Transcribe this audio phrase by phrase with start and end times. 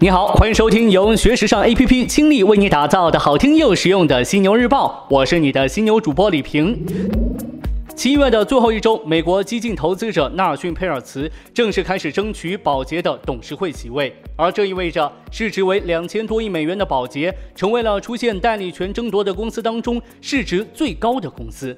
[0.00, 6.86] 你好，欢迎收听由学时尚 APP 倾力为你打造的好听又实用的犀牛日报，我是你的犀牛主播李平。
[7.96, 21.76] 七月的最后一周，美国激进投资者纳尔逊·佩尔茨正式开始争取宝洁的董事会席位，而这意味着市值为两千多亿美元的宝洁成为了出现代理权争夺的公司当中市值最高的公司。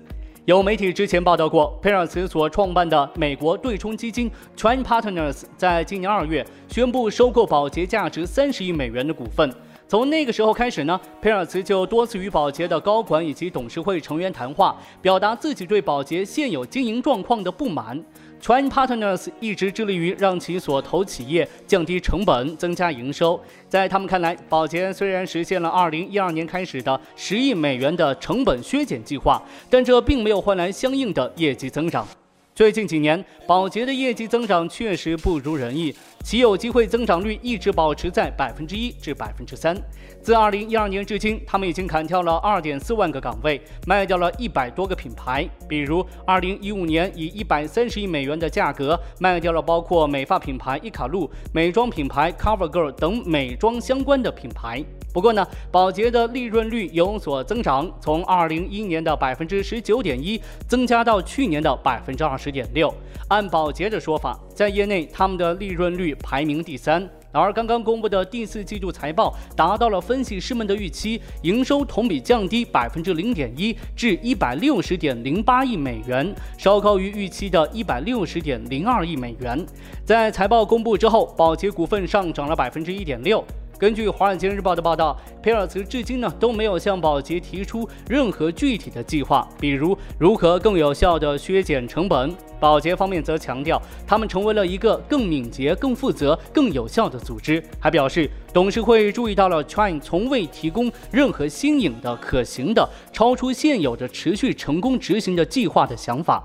[0.50, 9.48] 有媒体之前报道过，佩尔茨所创办的美国对冲基金 Trend Partners 在今年二月宣布收购宝洁价值三十亿美元的股份。
[9.90, 18.00] 从那个时候开始呢，佩尔茨就多次与宝洁的高管以及董事会成员谈话，表达自己对宝洁现有经营状况的不满。
[18.40, 23.40] Trend Partners 一直致力于让其所投企业降低成本、增加营收。
[23.68, 32.06] 在他们看来，宝洁虽然实现了2012年开始的十亿美元的成本削减计划，但这并没有换来相应的业绩增长。
[32.52, 39.76] 最近几年，宝洁的业绩增长确实不如人意，其有机会增长率一直保持在百分之一至百分之三。
[40.22, 45.48] 自二零一二年至今，他们已经砍掉了二点四万个岗位，卖掉了一百多个品牌。
[45.66, 54.84] 比如，二零一五年以一百三十亿美元的价格卖掉了包括美发品牌伊卡璐、美妆品牌 CoverGirl 等美妆相关的品牌。
[55.12, 62.94] 不过呢，宝洁的利润率有所增长，从二零一一年的百分之十九点一增加到去年的百分之二十点六。
[63.28, 67.08] 按宝洁的说法，在业内他们的利润率排名第三。
[67.32, 79.64] 而刚刚公布的第四季度财报达到了分析师们的预期，营收同比降低百分之零点一至一百六十点零八亿美元，稍高于预期的一百六十点零二亿美元。
[80.04, 83.42] 在财报公布之后，宝洁股份上涨了百分之一点六。
[83.78, 92.36] 根据《华尔街日报》的报道，佩尔茨至今呢都没有向宝洁提出任何具体的计划，比如如何更有效地削减成本。
[92.60, 106.44] 保洁方面则强调，他们成为了一个更敏捷、更负责、更有效的组织，还表示董事会注意到了 Trin 从未提供任何新颖的、可行的、超出现有的、持续成功执行的计划的想法。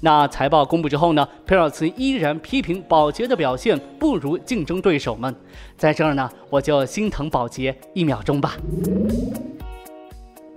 [0.00, 1.28] 那财报公布之后呢？
[1.44, 5.34] 佩尔茨依然批评保洁的表现不如竞争对手们。
[5.76, 8.56] 在这儿呢，我就心疼保洁一秒钟吧。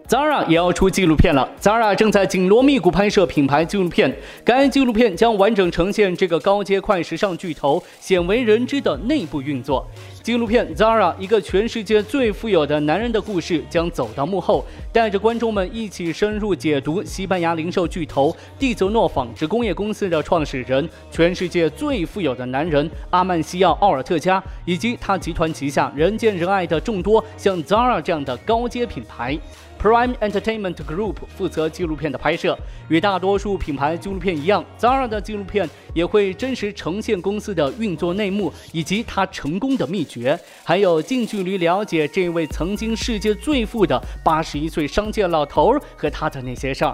[0.10, 1.48] Zara 也要出纪录片了。
[1.62, 4.12] Zara 正在紧锣密鼓拍摄品牌纪录片，
[4.44, 9.88] 该纪录片将完整呈现这个高阶快时尚巨头鲜为人知的内部运作。
[10.24, 29.38] 纪录片《Zara》一个全世界最富有的男人的故事将走到幕后，带着观众们一起深入解读西班牙零售巨头蒂泽诺纺织工业公司的创始人、全世界最富有的男人阿曼西奥·奥尔特加，以及他集团旗下人见人爱的众多像 Zara 这样的高阶品牌。
[29.82, 32.58] Prime Entertainment Group 负责纪录片的拍摄，
[32.90, 46.94] 与大多数品牌纪录片一样，Zara 的纪录片也会真实呈现公司的运作内幕以及它成功的秘诀，还有近距离了解这位曾经世界最富的八十一岁商界老头和他的那些事儿。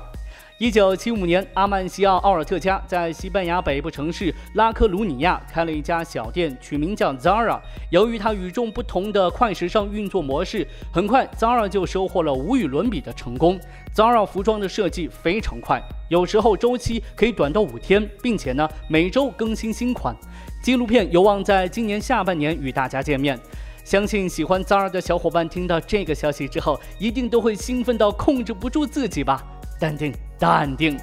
[0.57, 7.59] 一九七五年，阿曼西奥·奥尔特加在西班牙北部城市拉科鲁尼亚开了一家小店，取名叫 Zara。
[7.89, 13.59] 由于它与众不同的快时尚运作模式，很快 Zara 就收获了无与伦比的成功。
[13.93, 20.15] Zara 服装的设计非常快，有时候周期可以短到五天，并且呢每周更新新款。
[20.63, 23.37] 纪录片有望在今年下半年与大家见面。
[23.83, 29.43] 相信喜欢 Zara 的小伙伴听到这个消息之后，一定都会兴奋到控制不住自己吧。
[29.77, 30.97] 淡定，淡定。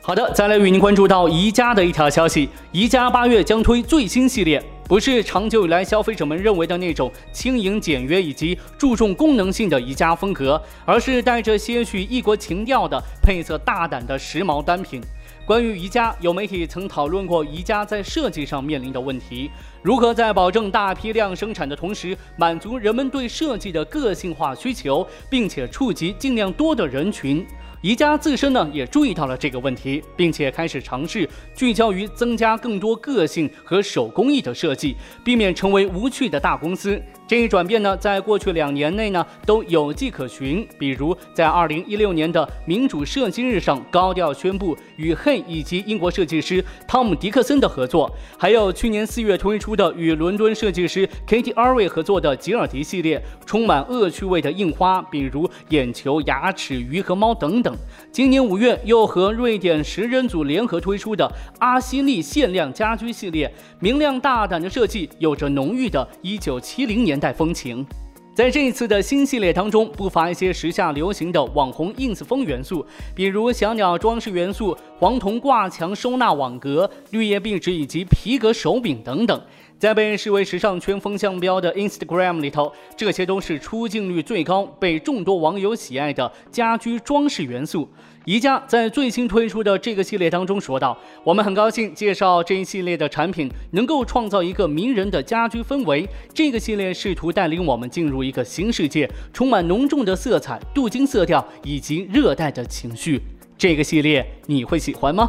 [0.00, 15.00] 好的，再来与您关注到宜家的一条消息：宜家八月将推最新系列，不是长久以来消费者们认为的那种轻盈简约以及注重功能性的宜家风格，而是带着些许异国情调的配色大胆的时髦单品。
[15.46, 19.50] 关于宜家，有媒体曾讨论过宜家在设计上面临的问题，
[19.82, 27.46] 如何在保证大批量生产的同时，满足人们对设计的个性化需求，并且触及尽量多的人群。
[27.84, 36.98] 宜家自身呢也注意到了这个问题，并且开始尝试聚焦于增加更多个性和手工艺的设计，避免成为无趣的大公司。
[37.26, 40.66] 这一转变呢，在过去两年内呢都有迹可循。
[40.78, 57.74] 比如在二零一六年的民主设计日上，高调宣布与 Hey 以及英国设计师汤姆·迪克森的合作，还有去年四月推出的与伦敦设计师 Katie Arway 合作的吉尔迪系列，充满恶趣味的印花，比如眼球、牙齿、鱼和猫等等。
[58.12, 63.50] 今年五月又和瑞典食人组联合推出的阿西利限量家居系列，
[63.80, 67.13] 明亮大胆的设计，有着浓郁的一九七零年。
[67.14, 67.86] 年代风情，
[68.34, 72.84] 在这一次的新系列当中，不乏一些时下流行的网红 ins 风元素，
[73.14, 79.40] 比如小鸟装饰元素、黄铜挂墙收纳网格、绿叶壁纸以及皮革手柄等等。
[79.78, 87.88] 在被视为时尚圈风向标的 Instagram 里头，这些都是出镜率最高、被众多网友喜爱的家居装饰元素。
[88.26, 96.08] 宜家在最新推出的这个系列当中说道：“我们很高兴介绍这一系列的产品，能够创造一个迷人的家居氛围。
[96.32, 103.20] 这个系列试图带领我们进入一个新世界，充满浓重的色彩、镀金色调以及热带的情绪。
[103.58, 105.28] 这个系列你会喜欢吗？”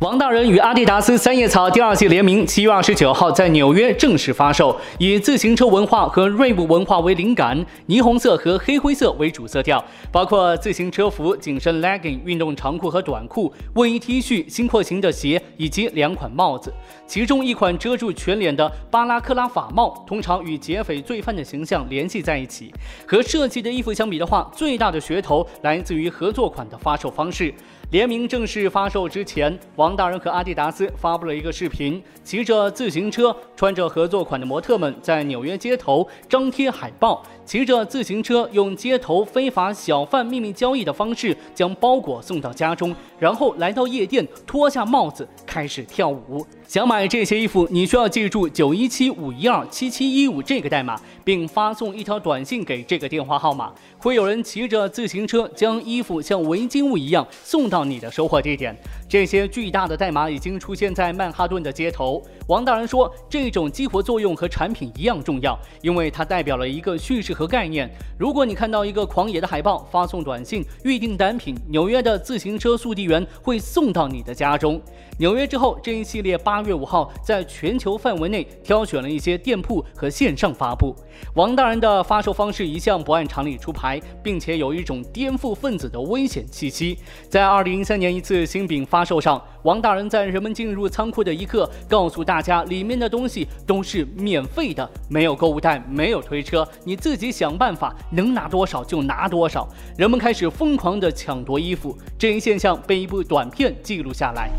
[0.00, 4.78] 王大人与阿迪达斯三叶草第二季联名，七月二十九号在纽约正式发售。
[4.98, 9.82] 以自行车文化和锐步文化为灵感，霓虹色和黑灰色为主色调，
[10.12, 16.70] 包括自行车服、紧身 legging、运动长裤和短裤、卫衣 T 恤、新廓形的鞋以及两款帽子。
[17.06, 22.70] 其中一款遮住全脸的巴拉克拉法帽，通常与劫匪罪犯的形象联系在一起。
[23.08, 27.54] 和设计的衣服相比的话，最大的噱头来自于合作款的发售方式。
[27.96, 46.46] 联名正式发售之前，王大人和阿迪达斯发布了一个视频，骑着自行车，穿着合作款的模特们在纽约街头张贴海报，骑着自行车用街头非法小贩秘密交易的方式将包裹送到家中，然后来到夜店脱下帽子开始跳舞。
[46.66, 58.76] 想买这些衣服，你需要记住九一七五一二七七一五这个代码，并发送一条短信给这个电话号码，会有人骑着自行车将衣服像违禁物一样送到你的收货地点。
[59.08, 62.20] 这些巨大的代码已经出现在曼哈顿的街头。
[62.48, 67.88] 王大人说，这种激活作用和产品一样重要，因为它代表了一个叙事和概念。
[68.18, 74.80] 如果你看到一个狂野的海报，发送短信预定单品，纽约的自行车速递员会送到你的家中。
[75.18, 80.94] 纽约之后，这一系列八月五号在全球范围内挑选了一些店铺和线上发布。
[81.34, 86.98] 王大人的发售方式一向不按常理出牌，并且有一种颠覆分子的危险气息。
[87.28, 99.68] 在二零零三年一次新品发售上，王大人在人们进入仓库的一刻，告诉大家里面的东西都是免费的，没有购物袋，没有推车，你自己想办法，能拿多少就拿多少。
[99.96, 104.50] 人们开始疯狂地抢夺衣服，这一现象被一部短片记录下来。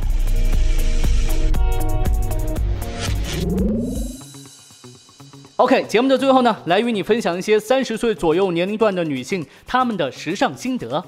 [5.58, 11.04] OK，节目的最后呢，来与你分享一些三十岁左右年龄段的女性她们的时尚心得。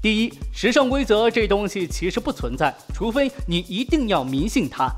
[0.00, 4.90] 第一，时尚规则这东西其实不存在，除非你一定要迷信它。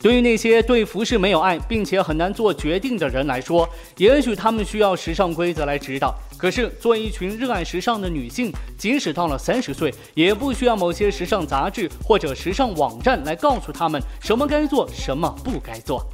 [0.00, 6.14] 对于那些对服饰没有爱，并且很难做决定的人来说，也许他们需要时尚规则来指导。
[6.36, 16.04] 可是，作为一群热爱时尚的女性，即使到了三十岁，也不需要某些时尚杂志或者时尚网站来告诉他们什么该做，什么不该做。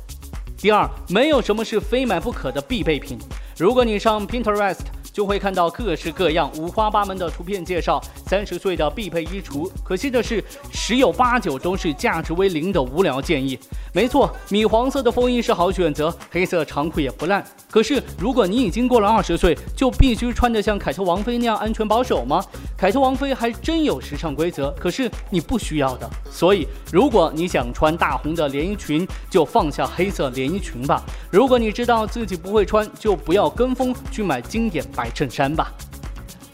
[0.56, 3.18] 第二，没有什么是非买不可的必备品。
[3.58, 4.78] 如果你上 Pinterest。
[5.12, 9.70] 就会看到各式各样、五花八门的图片介绍三十岁的必备衣橱。
[9.84, 10.42] 可惜的是，
[10.72, 13.58] 十有八九都是价值为零的无聊建议。
[13.92, 17.44] 没错，米黄色的风衣是好选择，黑色长裤也不烂。
[17.70, 22.44] 可是，如果你已经过了二十岁，就必须穿得像凯特王妃那样安全保守吗？
[22.76, 26.08] 凯特王妃还真有时尚规则，可是你不需要的。
[26.30, 31.04] 所以，如果你想穿大红的连衣裙，就放下黑色连衣裙吧。
[31.30, 34.84] 如果你知道自己不会穿，就不要跟风去买经典。
[35.00, 35.72] 白衬衫吧。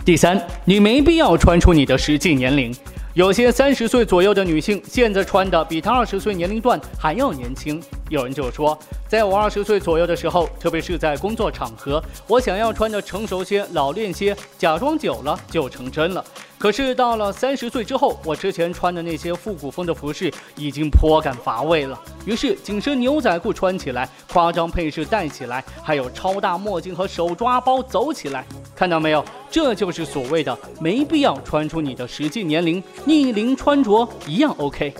[0.05, 2.73] 第三，你没必要穿出你的实际年龄。
[3.17, 7.83] 有些三十岁左右的女性，现在穿的比她二十岁年龄段还要年轻。
[8.11, 16.23] 有人就说，在我二十岁左右的时候，特别是在工作场合，我想要穿的成熟些、老练些，假装久了就成真了。
[16.59, 21.99] 可是到了三十岁之后，我之前穿的那些复古风的服饰已经颇感乏味了。
[22.27, 28.45] 于是紧身牛仔裤穿起来，夸张配饰戴起来，还有超大墨镜和手抓包走起来，
[28.77, 29.25] 看到没有？
[29.51, 34.93] 这就是所谓的没必要穿出你的实际年龄，逆龄穿着一样 OK。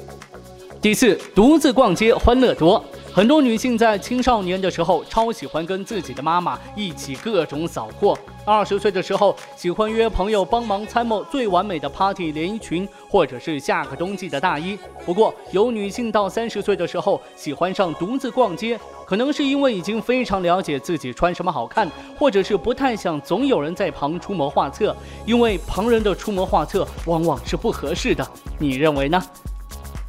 [0.81, 2.83] 第四，独自逛街欢乐多。
[3.17, 8.15] 很多女性在青少年的时候超喜欢跟自己的妈妈一起各种扫货。
[8.45, 14.79] 二十岁的时候喜欢约朋友帮忙参谋最完美的 party 连衣裙，或者是下个冬季的大衣。
[15.07, 24.95] 不过有女性到三十岁的时候喜欢上独自逛街，可能是因为已经非常了解自己穿什么好看，或者是不太想总有人在旁出谋划策，
[25.25, 28.23] 因为旁人的出谋划策往往是不合适的。
[28.59, 29.19] 你认为呢？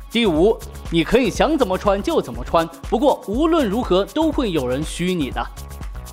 [0.10, 0.58] 第五，
[0.90, 5.46] 你可以想怎么穿就怎么穿，不过无论如何都会有人虚你的。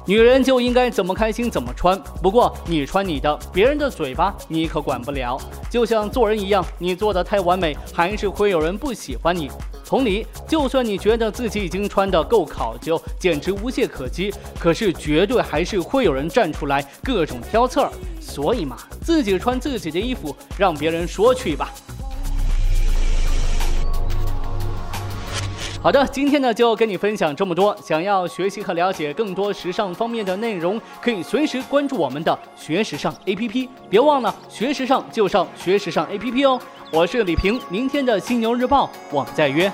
[0.06, 5.40] 女人就应该怎么开心怎么穿，不过你穿你的，别人的嘴巴你可管不了。
[5.70, 9.50] 就像做人一样，你做的太完美，还是会有人不喜欢你。
[9.86, 17.90] 同理，就算你觉得自己已经穿得够考究，简直无懈可击，可是绝对还是会有人站出来各种挑刺儿。
[18.20, 21.72] 所以嘛，自己穿自己的衣服，让别人说去吧。
[25.84, 27.76] 好的，今天呢就跟你分享这么多。
[27.76, 33.68] 想要学习和了解更多时尚方面的内容，可以随时关注我们的学时尚 APP。
[33.90, 36.58] 别忘了学时尚就上学时尚 APP 哦。
[36.90, 39.70] 我是李平，明天的犀牛日报，我们再约。